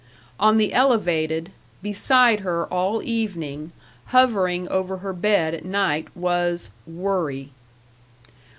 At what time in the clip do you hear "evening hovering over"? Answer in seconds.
3.03-4.97